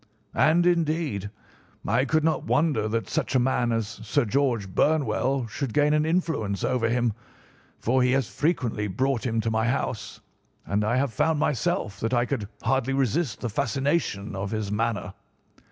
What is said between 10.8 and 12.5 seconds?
I have found myself that I could